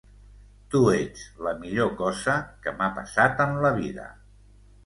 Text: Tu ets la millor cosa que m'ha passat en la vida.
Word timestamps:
Tu 0.75 0.79
ets 0.93 1.25
la 1.47 1.53
millor 1.59 1.93
cosa 2.01 2.39
que 2.65 2.73
m'ha 2.81 2.91
passat 2.99 3.45
en 3.47 3.55
la 3.67 3.75
vida. 3.81 4.09